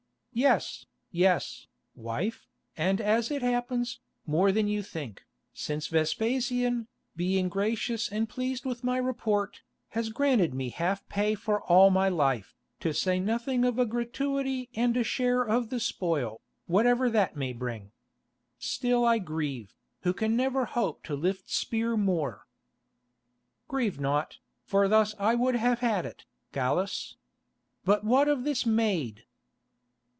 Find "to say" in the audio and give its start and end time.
12.79-13.19